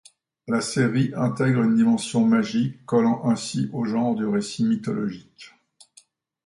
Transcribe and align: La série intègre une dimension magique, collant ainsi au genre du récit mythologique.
La 0.47 0.61
série 0.61 1.11
intègre 1.15 1.61
une 1.61 1.75
dimension 1.75 2.25
magique, 2.25 2.83
collant 2.87 3.21
ainsi 3.29 3.69
au 3.71 3.85
genre 3.85 4.15
du 4.15 4.25
récit 4.25 4.63
mythologique. 4.63 5.53